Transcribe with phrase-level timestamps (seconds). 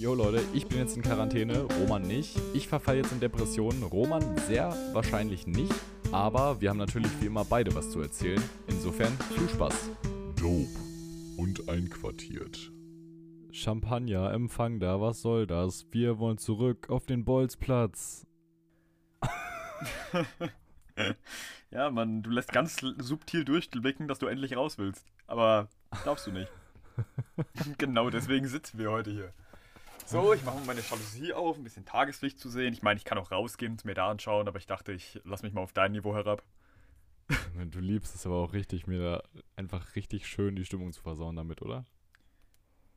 [0.00, 2.34] Jo Leute, ich bin jetzt in Quarantäne, Roman nicht.
[2.54, 5.74] Ich verfalle jetzt in Depressionen, Roman sehr wahrscheinlich nicht.
[6.10, 8.42] Aber wir haben natürlich wie immer beide was zu erzählen.
[8.66, 9.90] Insofern viel Spaß.
[10.36, 10.70] Dope
[11.36, 12.72] und einquartiert.
[13.52, 15.84] Champagner, Empfang da, was soll das?
[15.90, 18.26] Wir wollen zurück auf den Bolzplatz.
[21.70, 25.04] ja, Mann, du lässt ganz subtil durchblicken, dass du endlich raus willst.
[25.26, 25.68] Aber
[26.04, 26.50] glaubst du nicht.
[27.76, 29.34] genau deswegen sitzen wir heute hier.
[30.10, 32.72] So, ich mache meine Jalousie auf, ein bisschen Tageslicht zu sehen.
[32.72, 35.44] Ich meine, ich kann auch rausgehen und mir da anschauen, aber ich dachte, ich lass
[35.44, 36.42] mich mal auf dein Niveau herab.
[37.70, 39.22] Du liebst es aber auch richtig, mir da
[39.54, 41.84] einfach richtig schön die Stimmung zu versauen damit, oder?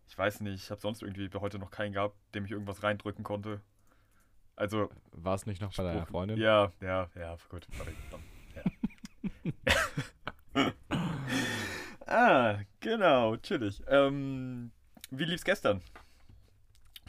[0.08, 3.23] Ich weiß nicht, ich habe sonst irgendwie heute noch keinen gehabt, dem ich irgendwas reindrücken
[3.23, 3.61] konnte.
[4.55, 4.89] Also.
[5.11, 6.39] War es nicht noch bei deiner Freundin?
[6.39, 7.67] Ja, ja, ja, gut.
[10.55, 10.64] Ja.
[12.08, 13.84] ah, genau, chillig.
[13.88, 14.72] Ähm,
[15.11, 15.84] wie lief's gestern?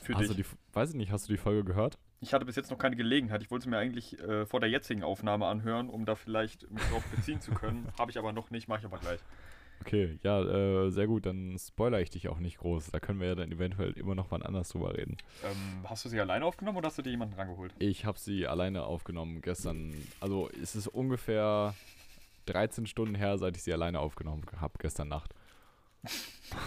[0.04, 0.36] Für hast dich?
[0.36, 0.44] Die,
[0.74, 1.98] weiß ich nicht, hast du die Folge gehört?
[2.20, 3.42] Ich hatte bis jetzt noch keine Gelegenheit.
[3.42, 6.82] Ich wollte sie mir eigentlich äh, vor der jetzigen Aufnahme anhören, um da vielleicht mich
[6.84, 7.88] drauf beziehen zu können.
[7.98, 9.20] Habe ich aber noch nicht, mache ich aber gleich.
[9.80, 11.26] Okay, ja, äh, sehr gut.
[11.26, 12.90] Dann spoiler ich dich auch nicht groß.
[12.90, 15.16] Da können wir ja dann eventuell immer noch mal anders drüber reden.
[15.42, 17.74] Ähm, hast du sie alleine aufgenommen oder hast du dir jemanden rangeholt?
[17.78, 19.94] Ich habe sie alleine aufgenommen gestern.
[20.20, 21.74] Also es ist ungefähr
[22.46, 25.34] 13 Stunden her, seit ich sie alleine aufgenommen habe, gestern Nacht.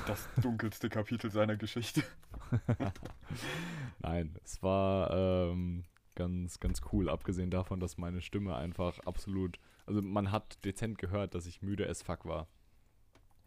[0.08, 2.04] Das dunkelste Kapitel seiner Geschichte.
[4.00, 5.84] Nein, es war ähm,
[6.16, 9.60] ganz, ganz cool, abgesehen davon, dass meine Stimme einfach absolut.
[9.86, 12.48] Also man hat dezent gehört, dass ich müde as fuck war.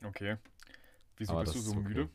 [0.03, 0.37] Okay.
[1.17, 1.81] Wieso Aber bist du so okay.
[1.81, 2.09] müde?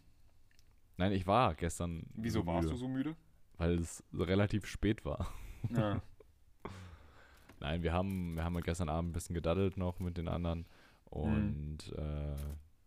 [0.97, 2.05] Nein, ich war gestern.
[2.15, 3.15] Wieso so warst du so müde?
[3.57, 5.31] Weil es relativ spät war.
[5.69, 6.01] Ja.
[7.59, 10.65] Nein, wir haben, wir haben gestern Abend ein bisschen gedaddelt noch mit den anderen.
[11.05, 11.97] Und hm.
[11.97, 12.35] äh,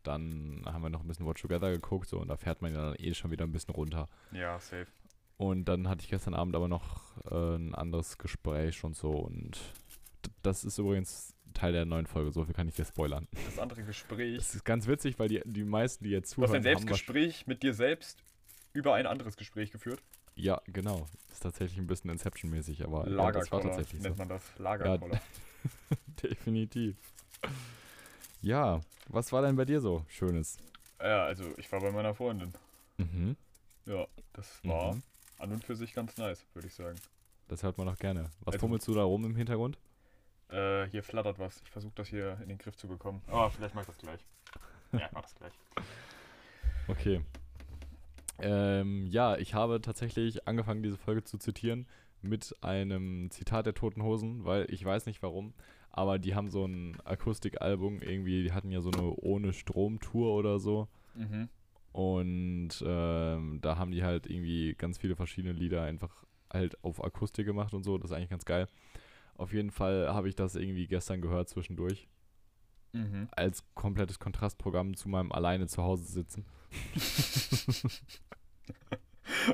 [0.08, 2.90] dann haben wir noch ein bisschen Watch Together geguckt so und da fährt man ja
[2.90, 4.08] dann eh schon wieder ein bisschen runter.
[4.32, 4.86] Ja, safe.
[5.36, 9.58] Und dann hatte ich gestern Abend aber noch äh, ein anderes Gespräch und so und
[10.42, 13.26] das ist übrigens Teil der neuen Folge, so viel kann ich dir spoilern.
[13.46, 14.38] Das andere Gespräch.
[14.38, 16.50] Das ist ganz witzig, weil die, die meisten, die jetzt zuhören.
[16.50, 18.22] Du hast ein Selbstgespräch mit dir selbst
[18.72, 20.02] über ein anderes Gespräch geführt?
[20.34, 21.06] Ja, genau.
[21.32, 24.22] Ist tatsächlich ein bisschen Inception-mäßig, aber ja, das war tatsächlich nennt so.
[24.22, 24.42] man das.
[24.58, 25.14] Lagerkoller.
[25.14, 26.96] Ja, definitiv.
[28.40, 30.58] Ja, was war denn bei dir so Schönes?
[31.00, 32.52] Ja, also ich war bei meiner Freundin.
[32.98, 33.36] Mhm.
[33.86, 35.02] Ja, das war mhm.
[35.38, 36.98] an und für sich ganz nice, würde ich sagen.
[37.48, 38.30] Das hört man doch gerne.
[38.40, 39.78] Was also, fummelst du da rum im Hintergrund?
[40.50, 41.60] Äh, hier flattert was.
[41.64, 43.22] Ich versuche das hier in den Griff zu bekommen.
[43.26, 44.20] Aber oh, vielleicht mach ich das gleich.
[44.92, 45.52] ja, mach das gleich.
[46.90, 47.22] Okay.
[48.38, 51.86] Ähm, ja, ich habe tatsächlich angefangen, diese Folge zu zitieren
[52.22, 55.52] mit einem Zitat der Toten Hosen, weil ich weiß nicht warum,
[55.90, 60.58] aber die haben so ein Akustikalbum, irgendwie, die hatten ja so eine ohne Strom-Tour oder
[60.58, 60.88] so.
[61.14, 61.48] Mhm.
[61.92, 67.46] Und ähm, da haben die halt irgendwie ganz viele verschiedene Lieder einfach halt auf Akustik
[67.46, 67.98] gemacht und so.
[67.98, 68.68] Das ist eigentlich ganz geil.
[69.36, 72.08] Auf jeden Fall habe ich das irgendwie gestern gehört zwischendurch.
[72.92, 73.28] Mhm.
[73.32, 76.44] Als komplettes Kontrastprogramm zu meinem alleine zu Hause sitzen.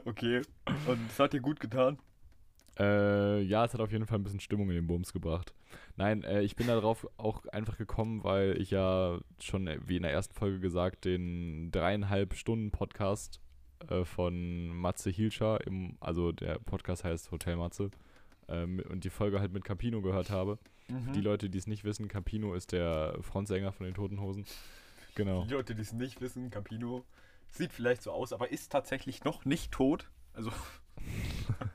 [0.04, 0.42] okay.
[0.86, 1.98] Und es hat dir gut getan?
[2.78, 5.54] Äh, ja, es hat auf jeden Fall ein bisschen Stimmung in den Bums gebracht.
[5.96, 10.02] Nein, äh, ich bin darauf auch einfach gekommen, weil ich ja schon, äh, wie in
[10.02, 13.40] der ersten Folge gesagt, den dreieinhalb Stunden Podcast
[13.88, 17.90] äh, von Matze Hilscher, im, also der Podcast heißt Hotel Matze,
[18.48, 20.58] ähm, und die Folge halt mit Campino gehört habe.
[20.88, 21.04] Mhm.
[21.04, 24.44] Für die Leute, die es nicht wissen, Campino ist der Frontsänger von den Toten Hosen.
[25.14, 25.44] Genau.
[25.44, 27.04] Die Leute, die es nicht wissen, Campino
[27.50, 30.10] sieht vielleicht so aus, aber ist tatsächlich noch nicht tot.
[30.32, 30.50] Also.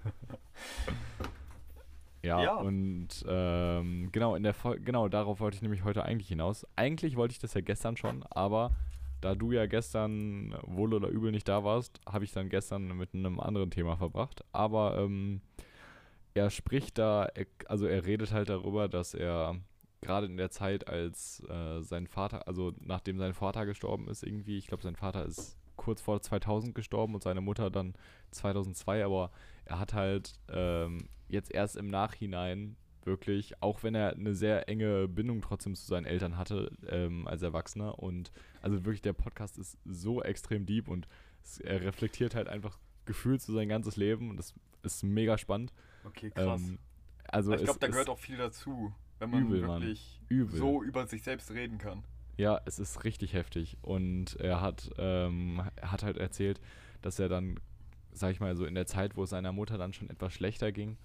[2.21, 4.53] Ja, ja, und ähm, genau, in der
[4.83, 6.65] genau, darauf wollte ich nämlich heute eigentlich hinaus.
[6.75, 8.71] Eigentlich wollte ich das ja gestern schon, aber
[9.21, 13.13] da du ja gestern wohl oder übel nicht da warst, habe ich dann gestern mit
[13.13, 14.43] einem anderen Thema verbracht.
[14.51, 15.41] Aber ähm,
[16.33, 17.29] er spricht da,
[17.67, 19.57] also er redet halt darüber, dass er
[20.01, 24.57] gerade in der Zeit, als äh, sein Vater, also nachdem sein Vater gestorben ist, irgendwie,
[24.57, 25.58] ich glaube, sein Vater ist
[25.89, 27.95] kurz vor 2000 gestorben und seine Mutter dann
[28.29, 29.31] 2002, aber
[29.65, 32.75] er hat halt ähm, jetzt erst im Nachhinein
[33.05, 37.41] wirklich, auch wenn er eine sehr enge Bindung trotzdem zu seinen Eltern hatte ähm, als
[37.41, 38.31] Erwachsener und
[38.61, 41.07] also wirklich der Podcast ist so extrem deep und
[41.43, 44.53] es, er reflektiert halt einfach gefühlt zu sein ganzes Leben und das
[44.83, 45.73] ist mega spannend.
[46.03, 46.61] Okay, krass.
[46.61, 46.77] Ähm,
[47.29, 50.21] also ich glaube, da gehört auch viel dazu, wenn man übel, wirklich
[50.51, 52.03] so über sich selbst reden kann.
[52.39, 53.75] Ja, es ist richtig heftig.
[53.81, 56.61] Und er hat, ähm, hat halt erzählt,
[57.01, 57.59] dass er dann,
[58.13, 60.71] sag ich mal, so in der Zeit, wo es seiner Mutter dann schon etwas schlechter
[60.71, 60.97] ging,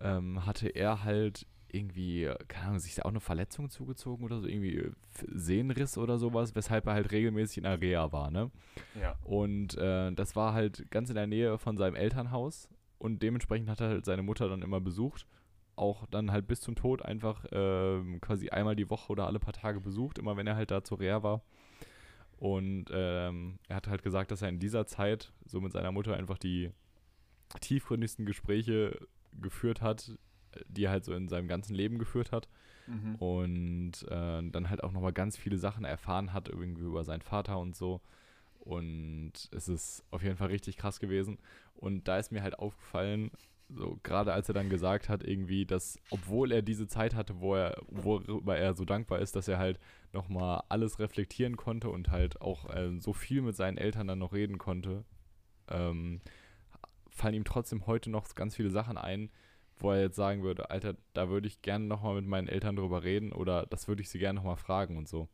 [0.00, 4.90] ähm, hatte er halt irgendwie, keine Ahnung, sich auch eine Verletzung zugezogen oder so, irgendwie
[5.34, 8.52] Sehnenriss oder sowas, weshalb er halt regelmäßig in Reha war, ne?
[9.00, 9.16] Ja.
[9.24, 12.68] Und äh, das war halt ganz in der Nähe von seinem Elternhaus
[12.98, 15.26] und dementsprechend hat er halt seine Mutter dann immer besucht.
[15.80, 19.54] Auch dann halt bis zum Tod einfach ähm, quasi einmal die Woche oder alle paar
[19.54, 21.40] Tage besucht, immer wenn er halt da zur Reha war.
[22.36, 26.14] Und ähm, er hat halt gesagt, dass er in dieser Zeit so mit seiner Mutter
[26.14, 26.70] einfach die
[27.60, 29.08] tiefgründigsten Gespräche
[29.40, 30.18] geführt hat,
[30.68, 32.50] die er halt so in seinem ganzen Leben geführt hat.
[32.86, 33.14] Mhm.
[33.14, 37.58] Und äh, dann halt auch nochmal ganz viele Sachen erfahren hat, irgendwie über seinen Vater
[37.58, 38.02] und so.
[38.58, 41.38] Und es ist auf jeden Fall richtig krass gewesen.
[41.74, 43.30] Und da ist mir halt aufgefallen,
[43.74, 47.54] so gerade als er dann gesagt hat, irgendwie, dass, obwohl er diese Zeit hatte, wo
[47.54, 49.78] er, worüber er so dankbar ist, dass er halt
[50.12, 54.32] nochmal alles reflektieren konnte und halt auch äh, so viel mit seinen Eltern dann noch
[54.32, 55.04] reden konnte,
[55.68, 56.20] ähm,
[57.10, 59.30] fallen ihm trotzdem heute noch ganz viele Sachen ein,
[59.78, 63.02] wo er jetzt sagen würde, Alter, da würde ich gerne nochmal mit meinen Eltern drüber
[63.02, 65.28] reden oder das würde ich sie gerne nochmal fragen und so.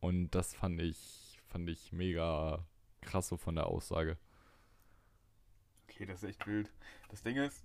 [0.00, 2.66] Und das fand ich, fand ich mega
[3.00, 4.18] krass so von der Aussage.
[5.88, 6.70] Okay, das ist echt wild.
[7.08, 7.64] Das Ding ist,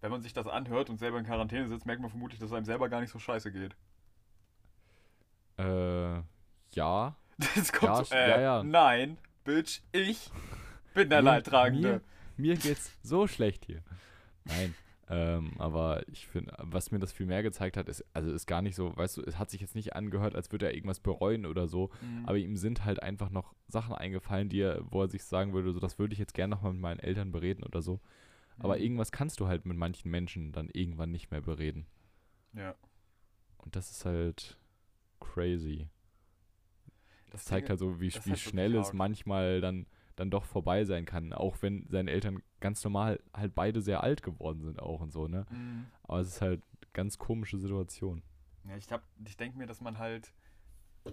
[0.00, 2.56] wenn man sich das anhört und selber in Quarantäne sitzt, merkt man vermutlich, dass es
[2.56, 3.74] einem selber gar nicht so scheiße geht.
[5.58, 6.22] Äh,
[6.72, 7.16] ja.
[7.54, 8.62] Das kommt Ja, so, äh, ja, ja.
[8.62, 10.30] Nein, Bitch, ich
[10.94, 12.02] bin der Mir- Leidtragende.
[12.36, 13.82] Mir, mir geht's so schlecht hier.
[14.44, 14.74] Nein.
[15.12, 18.62] Ähm, aber ich finde, was mir das viel mehr gezeigt hat, ist, also ist gar
[18.62, 21.46] nicht so, weißt du, es hat sich jetzt nicht angehört, als würde er irgendwas bereuen
[21.46, 22.26] oder so, Mhm.
[22.26, 25.72] aber ihm sind halt einfach noch Sachen eingefallen, die er, wo er sich sagen würde,
[25.72, 28.00] so das würde ich jetzt gerne nochmal mit meinen Eltern bereden oder so.
[28.60, 28.82] Aber Mhm.
[28.84, 31.86] irgendwas kannst du halt mit manchen Menschen dann irgendwann nicht mehr bereden.
[32.52, 32.74] Ja.
[33.58, 34.58] Und das ist halt
[35.18, 35.88] crazy.
[37.30, 39.86] Das Das zeigt halt so, wie, wie schnell es manchmal dann,
[40.20, 41.32] dann doch vorbei sein kann.
[41.32, 45.26] Auch wenn seine Eltern ganz normal halt beide sehr alt geworden sind auch und so,
[45.26, 45.46] ne?
[45.50, 45.86] Mhm.
[46.04, 48.22] Aber es ist halt eine ganz komische Situation.
[48.68, 50.32] Ja, ich, hab- ich denke mir, dass man halt,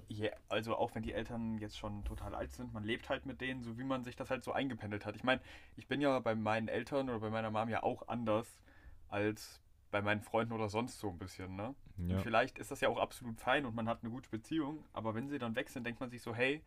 [0.10, 3.40] je, also auch wenn die Eltern jetzt schon total alt sind, man lebt halt mit
[3.40, 5.16] denen, so wie man sich das halt so eingependelt hat.
[5.16, 5.42] Ich meine,
[5.78, 8.60] ich bin ja bei meinen Eltern oder bei meiner Mom ja auch anders
[9.08, 11.74] als bei meinen Freunden oder sonst so ein bisschen, ne?
[12.10, 12.18] Ja.
[12.20, 15.30] Vielleicht ist das ja auch absolut fein und man hat eine gute Beziehung, aber wenn
[15.30, 16.62] sie dann weg sind, denkt man sich so, hey,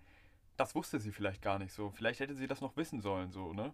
[0.61, 1.91] das wusste sie vielleicht gar nicht so.
[1.91, 3.73] Vielleicht hätte sie das noch wissen sollen, so, ne?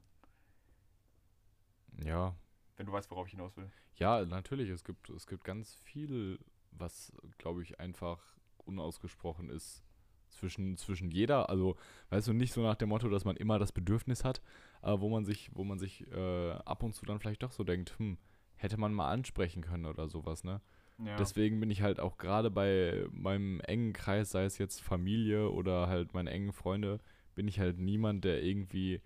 [2.05, 2.37] Ja.
[2.77, 3.69] Wenn du weißt, worauf ich hinaus will.
[3.97, 4.71] Ja, natürlich.
[4.71, 6.39] Es gibt, es gibt ganz viel,
[6.71, 8.21] was, glaube ich, einfach
[8.59, 9.83] unausgesprochen ist
[10.29, 11.51] zwischen, zwischen jeder.
[11.51, 11.77] Also,
[12.11, 14.41] weißt du, nicht so nach dem Motto, dass man immer das Bedürfnis hat,
[14.81, 17.65] aber wo man sich, wo man sich äh, ab und zu dann vielleicht doch so
[17.65, 18.17] denkt, hm,
[18.55, 20.61] hätte man mal ansprechen können oder sowas, ne?
[21.05, 21.17] Ja.
[21.17, 25.89] Deswegen bin ich halt auch gerade bei meinem engen Kreis, sei es jetzt Familie oder
[25.89, 27.01] halt meine engen Freunde,
[27.35, 29.03] bin ich halt niemand, der irgendwie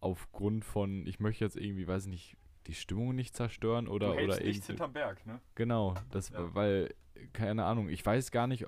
[0.00, 2.36] aufgrund von, ich möchte jetzt irgendwie, weiß ich nicht,
[2.66, 5.40] die Stimmung nicht zerstören oder, du hältst oder nichts hinterm Berg, ne?
[5.54, 6.54] Genau, das, Ja.
[6.54, 6.94] weil,
[7.32, 8.66] keine Ahnung, ich weiß gar nicht,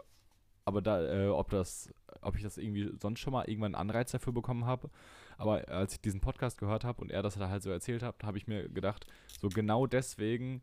[0.64, 4.10] aber da, äh, ob das, ob ich das irgendwie sonst schon mal irgendwann einen Anreiz
[4.12, 4.90] dafür bekommen habe.
[5.38, 8.22] Aber als ich diesen Podcast gehört habe und er das da halt so erzählt hat,
[8.22, 9.06] habe ich mir gedacht,
[9.40, 10.60] so genau deswegen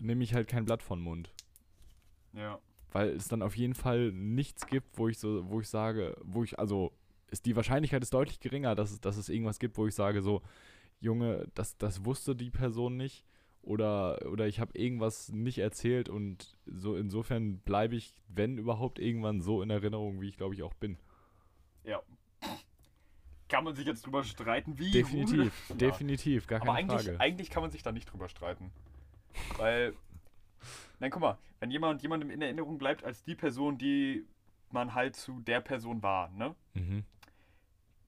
[0.00, 1.32] nehme ich halt kein Blatt von Mund.
[2.32, 2.58] Ja.
[2.92, 6.44] Weil es dann auf jeden Fall nichts gibt, wo ich so, wo ich sage, wo
[6.44, 6.92] ich, also
[7.30, 10.22] ist die Wahrscheinlichkeit ist deutlich geringer, dass es, dass es irgendwas gibt, wo ich sage,
[10.22, 10.42] so,
[11.00, 13.24] Junge, das, das wusste die Person nicht.
[13.62, 19.40] Oder, oder ich habe irgendwas nicht erzählt und so insofern bleibe ich, wenn überhaupt, irgendwann
[19.40, 20.98] so in Erinnerung, wie ich glaube ich auch bin.
[21.82, 22.02] Ja.
[23.48, 24.90] Kann man sich jetzt drüber streiten, wie?
[24.90, 27.20] Definitiv, definitiv, gar Aber keine eigentlich, Frage.
[27.20, 28.70] eigentlich kann man sich da nicht drüber streiten.
[29.56, 29.94] Weil,
[31.00, 34.26] nein, guck mal, wenn jemand jemandem in Erinnerung bleibt als die Person, die
[34.70, 36.54] man halt zu der Person war, ne?
[36.74, 37.04] Mhm.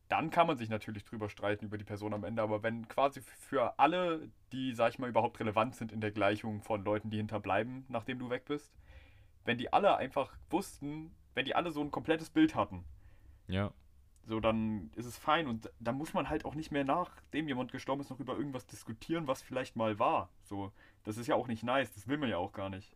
[0.09, 3.21] Dann kann man sich natürlich drüber streiten über die Person am Ende, aber wenn quasi
[3.21, 7.17] für alle, die, sag ich mal, überhaupt relevant sind in der Gleichung von Leuten, die
[7.17, 8.73] hinterbleiben, nachdem du weg bist,
[9.45, 12.85] wenn die alle einfach wussten, wenn die alle so ein komplettes Bild hatten,
[13.49, 13.73] Ja,
[14.27, 17.71] so, dann ist es fein und da muss man halt auch nicht mehr nachdem jemand
[17.71, 20.29] gestorben ist noch über irgendwas diskutieren, was vielleicht mal war.
[20.43, 20.73] So,
[21.05, 22.93] das ist ja auch nicht nice, das will man ja auch gar nicht.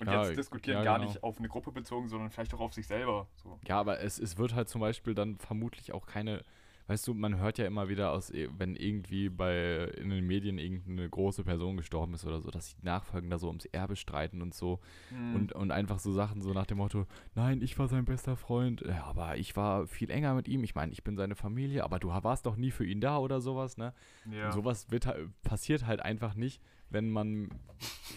[0.00, 1.10] Und Ja, jetzt diskutieren ja, gar genau.
[1.10, 3.28] nicht auf eine Gruppe bezogen, sondern vielleicht auch auf sich selber.
[3.36, 3.58] So.
[3.66, 6.44] Ja, aber es, es wird halt zum Beispiel dann vermutlich auch keine,
[6.86, 10.58] weißt du, man hört ja immer wieder aus, eh, wenn irgendwie bei in den Medien
[10.58, 14.42] irgendeine große Person gestorben ist oder so, dass die Nachfolgen da so ums Erbe streiten
[14.42, 15.34] und so Mhm.
[15.36, 18.82] und, und einfach so Sachen so nach dem Motto, nein, ich war sein bester Freund,
[18.82, 21.98] ja, aber ich war viel enger mit ihm, ich meine, ich bin seine Familie, aber
[21.98, 23.94] du warst doch nie für ihn da oder sowas, ne?
[24.30, 24.46] ja.
[24.46, 26.60] Und sowas wird, halt- passiert halt einfach nicht,
[26.90, 27.48] wenn man,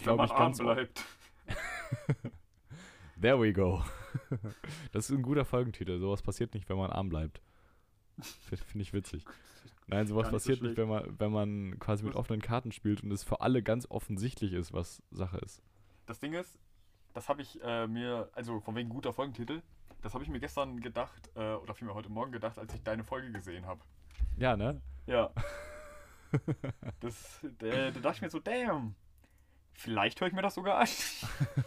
[0.02, 1.04] glaube ich, arm ganz bleibt.
[3.20, 3.82] There we go.
[4.92, 5.98] das ist ein guter Folgentitel.
[5.98, 7.40] Sowas passiert nicht, wenn man arm bleibt.
[8.66, 9.24] Finde ich witzig.
[9.86, 13.02] Nein, sowas nicht so passiert nicht, wenn man, wenn man quasi mit offenen Karten spielt
[13.02, 15.62] und es für alle ganz offensichtlich ist, was Sache ist.
[16.06, 16.58] Das Ding ist,
[17.14, 19.62] das habe ich äh, mir, also von wegen guter Folgentitel,
[20.02, 23.02] das habe ich mir gestern gedacht, äh, oder vielmehr heute Morgen gedacht, als ich deine
[23.02, 23.80] Folge gesehen habe.
[24.36, 24.80] Ja, ne?
[25.06, 25.30] Ja.
[27.00, 28.94] das, da, da dachte ich mir so, damn,
[29.72, 30.88] vielleicht höre ich mir das sogar an.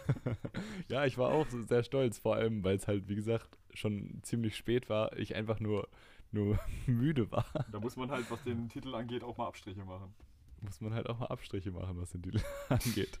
[0.88, 4.20] ja, ich war auch so sehr stolz, vor allem, weil es halt, wie gesagt, schon
[4.22, 5.88] ziemlich spät war, ich einfach nur,
[6.32, 7.44] nur müde war.
[7.70, 10.14] Da muss man halt, was den Titel angeht, auch mal Abstriche machen.
[10.60, 13.20] Muss man halt auch mal Abstriche machen, was den Titel angeht.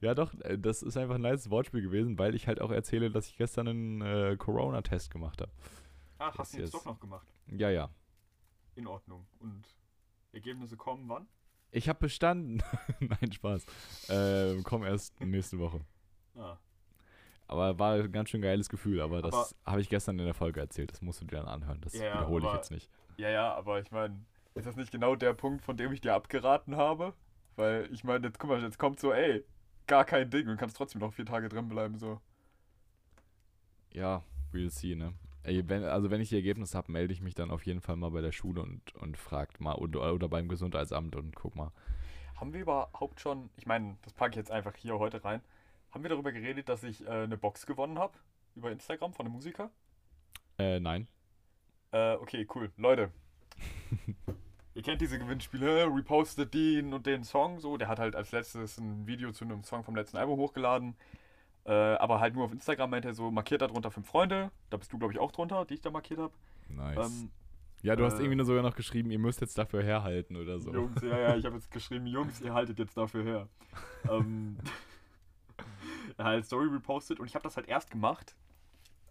[0.00, 3.10] Ja, doch, äh, das ist einfach ein nice Wortspiel gewesen, weil ich halt auch erzähle,
[3.10, 5.52] dass ich gestern einen äh, Corona-Test gemacht habe.
[6.18, 7.26] Ach, hast du jetzt- doch noch gemacht.
[7.46, 7.90] Ja, ja.
[8.74, 9.24] In Ordnung.
[9.38, 9.62] Und
[10.32, 11.28] Ergebnisse kommen wann?
[11.70, 12.62] Ich habe bestanden.
[13.00, 13.64] Nein, Spaß.
[14.08, 15.80] Äh, komm erst nächste Woche.
[16.36, 16.56] Ah.
[17.46, 20.60] Aber war ein ganz schön geiles Gefühl, aber das habe ich gestern in der Folge
[20.60, 20.90] erzählt.
[20.92, 21.80] Das musst du dir dann anhören.
[21.82, 22.90] Das Ja, wiederhole ich aber- jetzt nicht.
[23.16, 24.24] Ja, ja, aber ich meine,
[24.54, 27.12] ist das nicht genau der Punkt, von dem ich dir abgeraten habe?
[27.56, 29.44] Weil ich meine, jetzt guck mal, jetzt kommt so, ey,
[29.86, 32.20] gar kein Ding und kannst trotzdem noch vier Tage drin bleiben, so.
[33.92, 34.22] Ja,
[34.52, 35.14] we'll see, ne?
[35.44, 37.96] Ey, wenn, also wenn ich die Ergebnisse habe, melde ich mich dann auf jeden Fall
[37.96, 41.70] mal bei der Schule und, und fragt mal oder, oder beim Gesundheitsamt und guck mal.
[42.36, 45.40] Haben wir überhaupt schon, ich meine, das packe ich jetzt einfach hier heute rein,
[45.94, 48.14] haben wir darüber geredet, dass ich äh, eine Box gewonnen habe?
[48.56, 49.70] Über Instagram von einem Musiker?
[50.58, 51.08] Äh, nein.
[51.92, 52.72] Äh, okay, cool.
[52.76, 53.10] Leute.
[54.74, 57.76] Ihr kennt diese Gewinnspiele, äh, repostet den und den Song, so.
[57.76, 60.96] Der hat halt als letztes ein Video zu einem Song vom letzten Album hochgeladen.
[61.64, 64.50] Äh, aber halt nur auf Instagram meint er so, markiert da drunter fünf Freunde.
[64.70, 66.34] Da bist du, glaube ich, auch drunter, die ich da markiert habe.
[66.68, 67.06] Nice.
[67.06, 67.30] Ähm,
[67.82, 70.58] ja, du hast äh, irgendwie nur sogar noch geschrieben, ihr müsst jetzt dafür herhalten oder
[70.58, 70.72] so.
[70.72, 73.48] Jungs, ja, ja, ich habe jetzt geschrieben, Jungs, ihr haltet jetzt dafür her.
[74.10, 74.56] ähm,
[76.18, 78.34] halt Story repostet und ich habe das halt erst gemacht,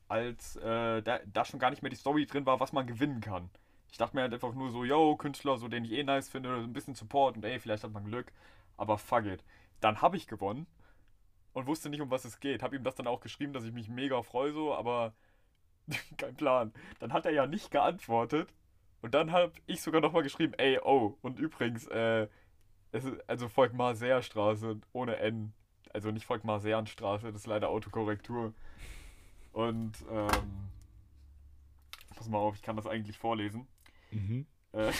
[0.08, 3.22] als äh, da, da schon gar nicht mehr die Story drin war, was man gewinnen
[3.22, 3.50] kann.
[3.92, 6.56] Ich dachte mir halt einfach nur so, yo, Künstler, so den ich eh nice finde,
[6.56, 8.32] ein bisschen Support und ey, vielleicht hat man Glück,
[8.78, 9.44] aber fuck it.
[9.82, 10.66] Dann habe ich gewonnen
[11.54, 12.64] und wusste nicht, um was es geht.
[12.64, 15.14] Habe ihm das dann auch geschrieben, dass ich mich mega freue, so, aber
[16.18, 16.74] kein Plan.
[17.00, 18.54] Dann hat er ja nicht geantwortet
[19.02, 22.28] und dann habe ich sogar nochmal geschrieben, ey, oh, und übrigens, äh,
[22.92, 25.54] es ist, also folgt Marseerstraße ohne N.
[25.94, 28.54] Also nicht folgt Marseernstraße, das ist leider Autokorrektur.
[29.54, 30.70] Und, ähm,
[32.16, 33.68] pass mal auf, ich kann das eigentlich vorlesen.
[34.12, 34.48] Mhm.
[34.72, 34.90] Äh,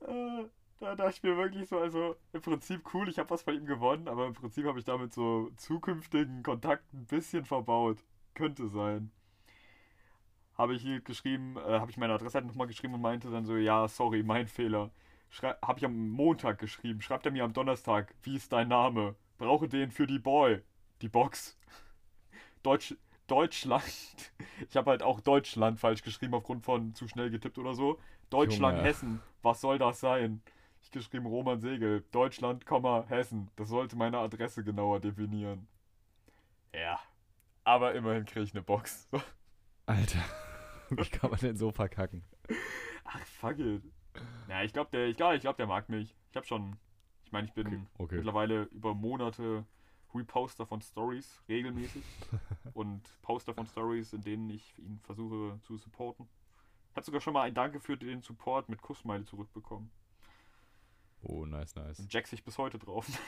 [0.00, 0.44] äh,
[0.80, 3.66] da dachte ich mir wirklich so, also im Prinzip cool, ich habe was von ihm
[3.66, 7.98] gewonnen, aber im Prinzip habe ich damit so zukünftigen Kontakt ein bisschen verbaut.
[8.34, 9.10] Könnte sein.
[10.56, 13.44] Habe ich hier geschrieben, äh, habe ich meine Adresse halt nochmal geschrieben und meinte dann
[13.44, 14.90] so, ja, sorry, mein Fehler.
[15.40, 19.14] Habe ich am Montag geschrieben, schreibt er mir am Donnerstag, wie ist dein Name?
[19.38, 20.60] Brauche den für die Boy,
[21.00, 21.58] die Box.
[22.62, 22.94] Deutsch,
[23.26, 23.84] Deutschland.
[24.68, 27.98] Ich habe halt auch Deutschland falsch geschrieben aufgrund von zu schnell getippt oder so.
[28.30, 28.88] Deutschland, Junge.
[28.88, 29.20] Hessen.
[29.42, 30.40] Was soll das sein?
[30.82, 32.04] Ich geschrieben Roman Segel.
[32.12, 32.64] Deutschland,
[33.08, 33.50] Hessen.
[33.56, 35.66] Das sollte meine Adresse genauer definieren.
[36.74, 37.00] Ja.
[37.64, 39.08] Aber immerhin kriege ich eine Box.
[39.86, 40.24] Alter,
[40.90, 42.24] wie kann man denn so verkacken?
[43.04, 43.82] Ach, fuck it.
[44.48, 46.14] Ja, ich glaube, der, ich glaub, ich glaub, der mag mich.
[46.30, 46.76] Ich habe schon.
[47.24, 48.16] Ich meine, ich bin Okay, okay.
[48.16, 49.64] mittlerweile über Monate
[50.14, 52.04] Reposter von Stories regelmäßig
[52.74, 56.28] und Poster von Stories, in denen ich ihn versuche zu supporten.
[56.94, 59.90] Hat sogar schon mal ein Danke für den Support mit Kussmeile zurückbekommen.
[61.22, 61.98] Oh, nice, nice.
[62.00, 63.06] Und Jack sich bis heute drauf.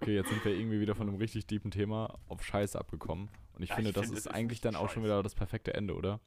[0.00, 3.30] Okay, jetzt sind wir irgendwie wieder von einem richtig tiefen Thema auf Scheiße abgekommen.
[3.52, 5.04] Und ich Ja, finde, ich das finde, ist ist eigentlich nicht dann auch schon Scheiß.
[5.04, 6.18] wieder das perfekte Ende, oder?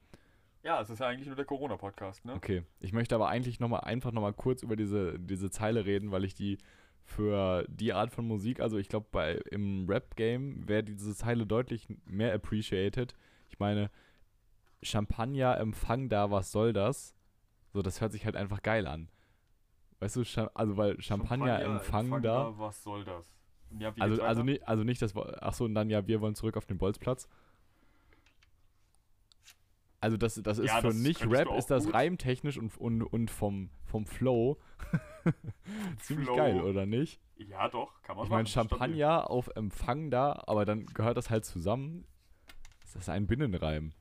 [0.65, 2.33] Ja, es ist ja eigentlich nur der Corona-Podcast, ne?
[2.33, 6.11] Okay, ich möchte aber eigentlich noch mal, einfach nochmal kurz über diese, diese Zeile reden,
[6.11, 6.57] weil ich die
[7.03, 11.87] für die Art von Musik, also ich glaube, bei im Rap-Game wäre diese Zeile deutlich
[12.05, 13.13] mehr appreciated.
[13.49, 13.91] Ich meine,
[14.81, 17.13] Champagner, Empfang da, was soll das?
[17.71, 19.09] So, das hört sich halt einfach geil an.
[19.99, 20.23] Weißt du,
[20.55, 22.57] also weil Champagner, Empfang, da.
[22.57, 23.31] Was soll das?
[23.77, 24.43] Ja, Also, also, weiter?
[24.43, 25.15] nicht, also nicht das.
[25.15, 27.27] Wo- Ach so, und dann ja, wir wollen zurück auf den Bolzplatz.
[30.05, 31.95] Also das, das ist Ja, für das nicht könntest Rap, du auch ist das gut.
[31.95, 34.59] reimtechnisch und, und, und vom, vom Flow
[35.99, 36.35] ziemlich Flow.
[36.35, 37.19] geil, oder nicht?
[37.37, 38.69] Ja, doch, kann man Ich meine, machen, stabil.
[38.69, 42.05] Champagner auf Empfang da, aber dann gehört das halt zusammen.
[42.83, 43.93] Das ist ein Binnenreim.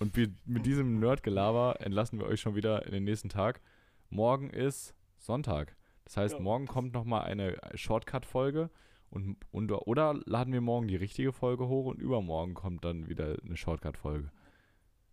[0.00, 3.60] Und wir, mit diesem Nerdgelaber entlassen wir euch schon wieder in den nächsten Tag.
[4.08, 5.76] Morgen ist Sonntag.
[6.04, 6.40] Das heißt, Ja.
[6.40, 8.70] morgen kommt nochmal eine Shortcut-Folge.
[9.10, 13.36] Und, und, oder laden wir morgen die richtige Folge hoch und übermorgen kommt dann wieder
[13.44, 14.30] eine Shortcut-Folge.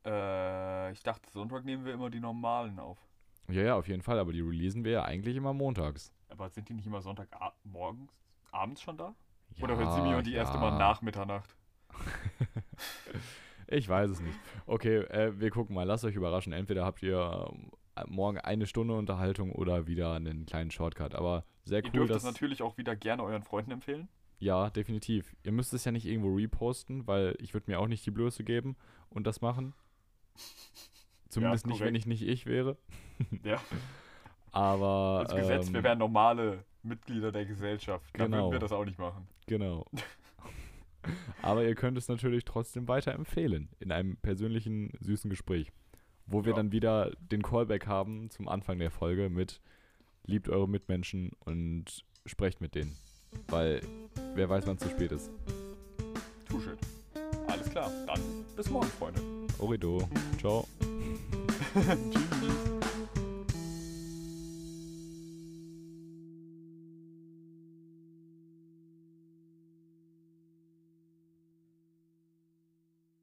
[0.07, 2.97] Äh, ich dachte, Sonntag nehmen wir immer die normalen auf.
[3.49, 6.13] Ja, ja, auf jeden Fall, aber die releasen wir ja eigentlich immer montags.
[6.29, 7.29] Aber sind die nicht immer Sonntag
[7.63, 8.11] morgens,
[8.51, 9.13] abends schon da?
[9.55, 10.61] Ja, Oder hört sie mir und die erste ja.
[10.61, 11.55] Mal nach Mitternacht?
[13.67, 14.39] Ich weiß es nicht.
[14.65, 15.83] Okay, äh, wir gucken mal.
[15.83, 16.53] Lasst euch überraschen.
[16.53, 17.51] Entweder habt ihr
[17.95, 21.15] äh, morgen eine Stunde Unterhaltung oder wieder einen kleinen Shortcut.
[21.15, 22.17] Aber sehr Ihr cool, dürft dass.
[22.23, 24.07] es natürlich auch wieder gerne euren Freunden empfehlen.
[24.39, 25.35] Ja, definitiv.
[25.43, 28.45] Ihr müsst es ja nicht irgendwo reposten, weil ich würde mir auch nicht die Blöße
[28.45, 28.77] geben
[29.09, 29.73] und das machen.
[31.29, 32.77] Zumindest nicht, wenn ich nicht ich wäre.
[33.43, 33.59] Ja.
[34.51, 35.19] Aber.
[35.27, 38.05] Als Gesetz, ähm, wir wären normale Mitglieder der Gesellschaft.
[38.13, 38.43] Dann Genau.
[38.45, 39.27] würden wir das auch nicht machen.
[39.47, 39.85] Genau.
[41.41, 45.71] Aber ihr könnt es natürlich trotzdem weiterempfehlen in einem persönlichen, süßen Gespräch.
[46.25, 46.57] Wo wir Ja.
[46.57, 49.61] dann wieder den Callback haben zum Anfang der Folge mit
[50.25, 52.97] liebt eure Mitmenschen und sprecht mit denen.
[53.47, 53.81] Weil
[54.35, 55.31] wer weiß, wann es zu spät ist.
[56.49, 56.77] Too shit.
[57.67, 57.91] Alles klar.
[58.07, 58.21] Dann
[58.55, 59.21] bis morgen, Freunde.
[59.59, 60.07] Orido.
[60.39, 60.65] Ciao.
[61.73, 62.96] Tschüss.